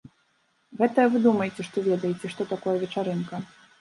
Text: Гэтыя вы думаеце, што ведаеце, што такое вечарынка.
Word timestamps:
Гэтыя 0.79 1.07
вы 1.15 1.21
думаеце, 1.27 1.61
што 1.69 1.77
ведаеце, 1.91 2.25
што 2.33 2.51
такое 2.55 2.75
вечарынка. 2.85 3.35